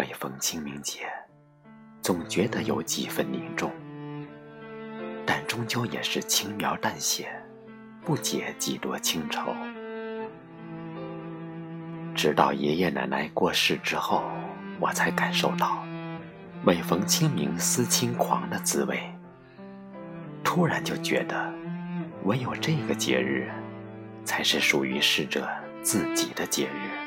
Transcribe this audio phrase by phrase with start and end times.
[0.00, 1.00] 每逢清明节，
[2.00, 3.70] 总觉得有几分凝重，
[5.26, 7.28] 但终究也是轻描淡写，
[8.02, 9.54] 不解几多情愁。
[12.14, 14.24] 直到爷爷奶奶过世之后，
[14.80, 15.84] 我才感受到
[16.64, 18.98] 每逢清明思亲狂的滋味。
[20.42, 21.52] 突然就觉得，
[22.24, 23.50] 唯有这个节日，
[24.24, 25.46] 才是属于逝者
[25.82, 26.99] 自己的节日。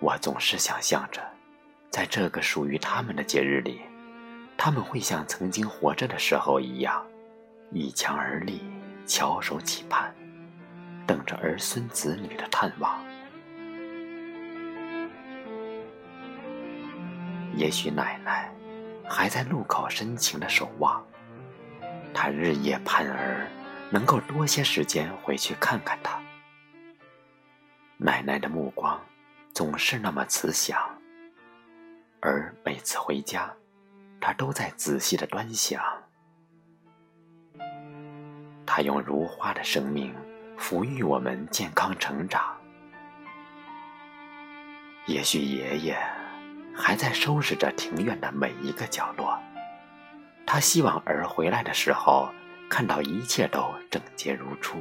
[0.00, 1.20] 我总是想象着，
[1.90, 3.80] 在这个属于他们的节日里，
[4.56, 7.04] 他们会像曾经活着的时候一样，
[7.72, 8.62] 倚墙而立，
[9.06, 10.14] 翘首企盼，
[11.04, 13.04] 等着儿孙子女的探望。
[17.56, 18.52] 也许奶奶
[19.08, 21.04] 还在路口深情的守望，
[22.14, 23.48] 她日夜盼儿
[23.90, 26.20] 能够多些时间回去看看她。
[27.96, 29.00] 奶奶的目光。
[29.58, 30.78] 总是那么慈祥，
[32.20, 33.52] 而每次回家，
[34.20, 35.82] 他都在仔细的端详。
[38.64, 40.14] 他用如花的生命
[40.56, 42.56] 抚育我们健康成长。
[45.06, 45.98] 也许爷爷
[46.72, 49.36] 还在收拾着庭院的每一个角落，
[50.46, 52.28] 他希望儿回来的时候
[52.70, 54.78] 看到一切都整洁如初。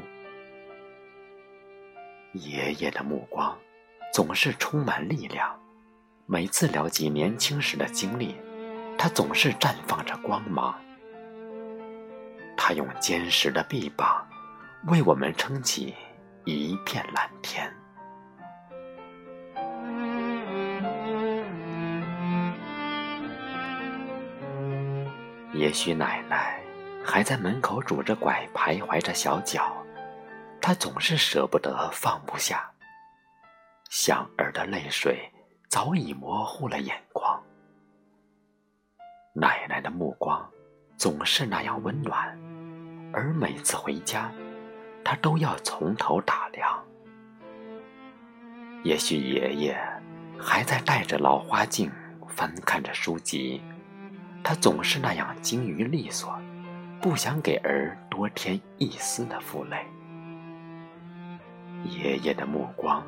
[2.33, 3.57] 爷爷的目光。
[4.13, 5.49] 总是充满力量。
[6.25, 8.35] 每次聊起年轻时的经历，
[8.97, 10.75] 他总是绽放着光芒。
[12.57, 14.27] 他用坚实的臂膀
[14.87, 15.95] 为我们撑起
[16.43, 17.71] 一片蓝天。
[25.53, 26.59] 也许奶奶
[27.03, 29.71] 还在门口拄着拐徘徊着小脚，
[30.59, 32.69] 她总是舍不得放不下。
[33.89, 35.31] 想儿的泪水
[35.69, 37.41] 早已模糊了眼眶，
[39.33, 40.45] 奶奶的目光
[40.97, 42.37] 总是那样温暖，
[43.13, 44.29] 而每次回家，
[45.03, 46.83] 她都要从头打量。
[48.83, 49.77] 也许爷爷
[50.37, 51.91] 还在戴着老花镜
[52.27, 53.61] 翻看着书籍，
[54.43, 56.37] 他总是那样精于利索，
[57.01, 59.77] 不想给儿多添一丝的负累。
[61.85, 63.03] 爷爷的目光。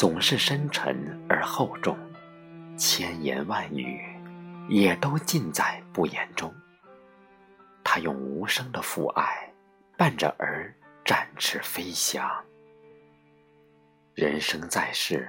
[0.00, 0.96] 总是深沉
[1.28, 1.94] 而厚重，
[2.78, 4.00] 千言万语
[4.66, 6.50] 也都尽在不言中。
[7.84, 9.52] 他用无声的父爱
[9.98, 10.74] 伴着儿
[11.04, 12.26] 展翅飞翔。
[14.14, 15.28] 人生在世，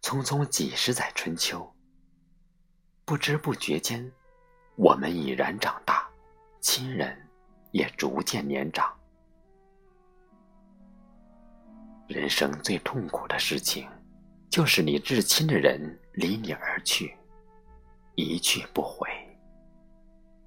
[0.00, 1.68] 匆匆几十载春秋，
[3.04, 4.08] 不知不觉间，
[4.76, 6.08] 我们已然长大，
[6.60, 7.20] 亲人
[7.72, 8.96] 也逐渐年长。
[12.08, 13.86] 人生最痛苦的事情，
[14.48, 17.14] 就是你至亲的人离你而去，
[18.14, 19.06] 一去不回。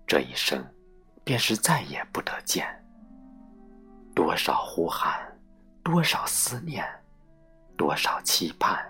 [0.07, 0.67] 这一生，
[1.23, 2.67] 便是再也不得见。
[4.15, 5.21] 多少呼喊，
[5.83, 6.83] 多少思念，
[7.77, 8.83] 多少期盼，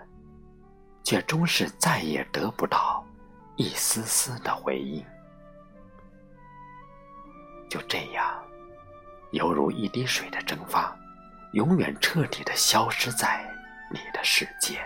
[1.04, 3.06] 却终是再也得不到
[3.56, 5.04] 一丝丝的回应。
[7.68, 8.42] 就这样，
[9.32, 10.98] 犹如一滴水的蒸发。
[11.52, 13.44] 永远彻底的消失在
[13.90, 14.80] 你的世界。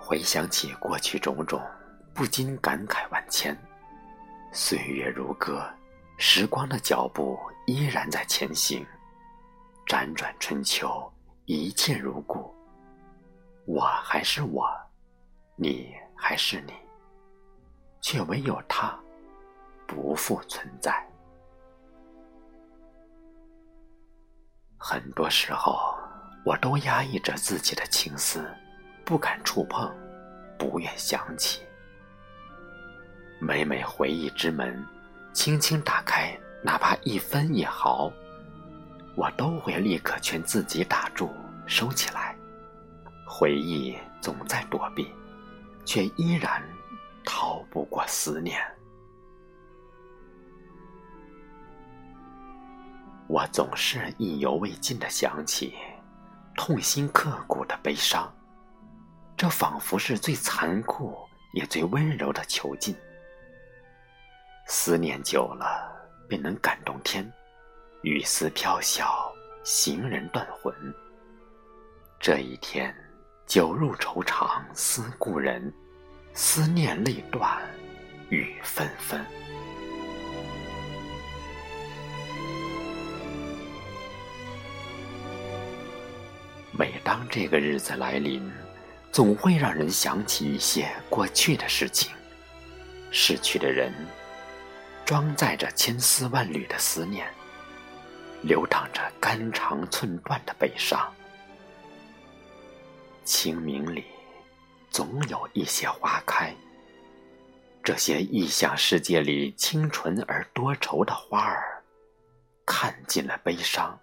[0.00, 1.60] 回想起过去种种，
[2.14, 3.56] 不禁感慨万千。
[4.50, 5.62] 岁月如歌，
[6.16, 8.84] 时光的脚步依然在前行。
[9.86, 11.12] 辗转春秋，
[11.44, 12.54] 一切如故。
[13.66, 14.66] 我还是我，
[15.56, 16.72] 你还是你，
[18.00, 18.98] 却唯有他。
[19.88, 20.94] 不复存在。
[24.76, 25.98] 很多时候，
[26.44, 28.48] 我都压抑着自己的情思，
[29.04, 29.92] 不敢触碰，
[30.56, 31.62] 不愿想起。
[33.40, 34.84] 每每回忆之门
[35.32, 38.12] 轻轻打开，哪怕一分一毫，
[39.16, 41.30] 我都会立刻劝自己打住，
[41.66, 42.36] 收起来。
[43.26, 45.12] 回忆总在躲避，
[45.84, 46.62] 却依然
[47.24, 48.60] 逃不过思念。
[53.28, 55.74] 我总是意犹未尽的想起，
[56.56, 58.34] 痛心刻骨的悲伤，
[59.36, 61.14] 这仿佛是最残酷
[61.52, 62.96] 也最温柔的囚禁。
[64.66, 65.94] 思念久了，
[66.26, 67.30] 便能感动天，
[68.02, 69.30] 雨丝飘小，
[69.62, 70.74] 行人断魂。
[72.18, 72.94] 这一天，
[73.46, 75.70] 酒入愁肠思故人，
[76.32, 77.62] 思念泪断，
[78.30, 79.22] 雨纷纷。
[86.78, 88.48] 每当这个日子来临，
[89.10, 92.12] 总会让人想起一些过去的事情，
[93.10, 93.92] 逝去的人，
[95.04, 97.26] 装载着千丝万缕的思念，
[98.42, 101.12] 流淌着肝肠寸断的悲伤。
[103.24, 104.04] 清明里，
[104.88, 106.54] 总有一些花开。
[107.82, 111.82] 这些异想世界里清纯而多愁的花儿，
[112.64, 113.98] 看尽了悲伤，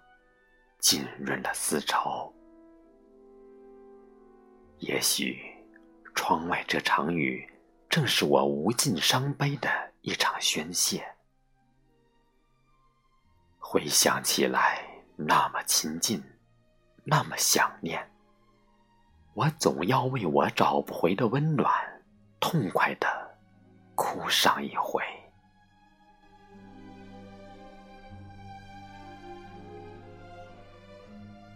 [0.78, 2.30] 浸润了丝绸。
[4.78, 5.38] 也许，
[6.14, 7.48] 窗外这场雨，
[7.88, 9.68] 正是我无尽伤悲的
[10.02, 11.06] 一场宣泄。
[13.58, 14.86] 回想起来，
[15.16, 16.22] 那么亲近，
[17.04, 18.08] 那么想念。
[19.34, 21.70] 我总要为我找不回的温暖，
[22.40, 23.26] 痛快的。
[23.94, 25.02] 哭上一回。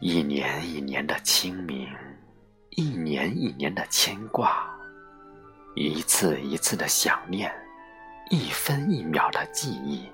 [0.00, 1.86] 一年一年的清明，
[3.10, 4.70] 年一年的牵挂，
[5.74, 7.52] 一次一次的想念，
[8.30, 10.08] 一分一秒的记忆，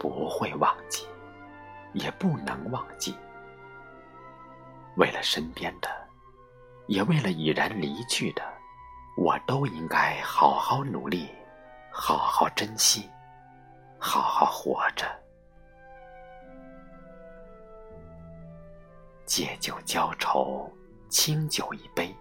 [0.00, 1.06] 不会忘记，
[1.92, 3.14] 也不能忘记。
[4.96, 5.90] 为了身边的，
[6.86, 8.42] 也为了已然离去的。
[9.18, 11.28] 我都应该好好努力，
[11.92, 13.06] 好好珍惜，
[13.98, 15.04] 好好活着。
[19.26, 20.72] 借酒浇愁，
[21.14, 22.12] 清酒一杯，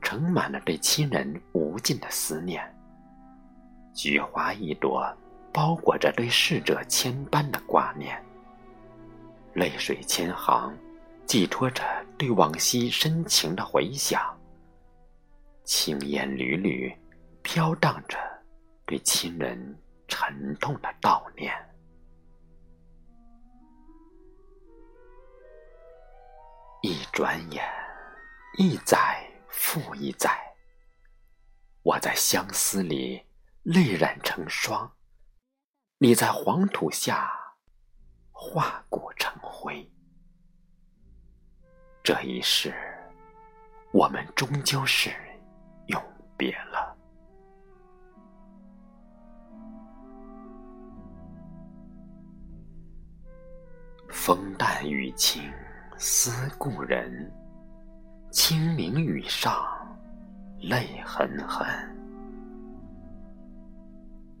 [0.00, 2.62] 盛满了对亲人无尽的思念。
[3.92, 5.04] 菊花一朵，
[5.52, 8.16] 包裹着对逝者千般的挂念。
[9.54, 10.72] 泪水千行，
[11.26, 11.82] 寄托着
[12.16, 14.22] 对往昔深情的回想。
[15.64, 16.96] 青烟缕缕，
[17.42, 18.16] 飘荡着
[18.86, 19.76] 对亲人
[20.06, 21.52] 沉痛的悼念。
[26.82, 27.64] 一转眼，
[28.58, 30.30] 一载复一载，
[31.82, 33.22] 我在相思里
[33.64, 34.90] 泪染成霜，
[35.98, 37.30] 你在黄土下
[38.32, 39.86] 化骨成灰。
[42.02, 42.74] 这一世，
[43.92, 45.14] 我们终究是。
[45.88, 46.02] 永
[46.36, 46.96] 别了。
[54.08, 55.42] 风淡雨轻
[55.96, 57.32] 思故人，
[58.36, 59.64] 清明雨上
[60.60, 61.66] 泪痕痕。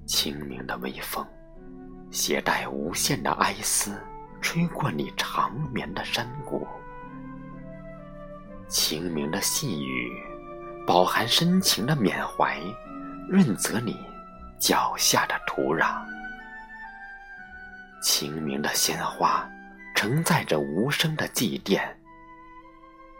[0.04, 1.26] 清明的微风，
[2.10, 3.98] 携带无限的哀思，
[4.42, 6.68] 吹过你长眠的山谷。
[8.68, 10.12] 清明的细雨。
[10.86, 12.60] 饱含深情的缅怀，
[13.30, 13.96] 润泽你
[14.58, 16.04] 脚下的土壤。
[18.02, 19.50] 清明的鲜花，
[19.94, 21.95] 承载着无声的祭奠。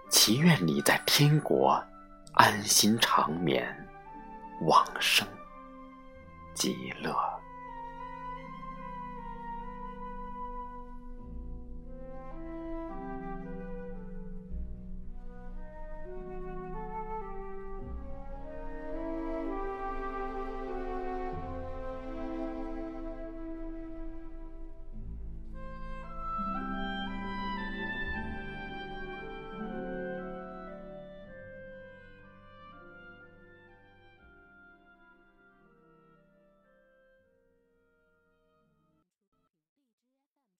[0.08, 1.82] 祈愿你在天国
[2.32, 3.67] 安心长眠，
[4.62, 5.26] 往生
[6.55, 7.14] 极乐。